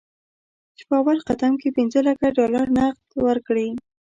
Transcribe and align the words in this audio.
چې 0.77 0.83
په 0.87 0.93
اول 0.99 1.17
قدم 1.29 1.53
کې 1.61 1.75
پنځه 1.77 1.99
لکه 2.09 2.25
ډالر 2.37 2.67
نغد 2.77 3.09
ورکړي. 3.27 3.69